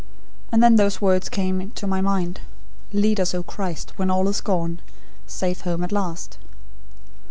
[0.51, 2.39] And then those words came to my mind:
[2.91, 4.79] 'Lead us, O Christ, when all is gone,
[5.27, 6.39] safe home at last.'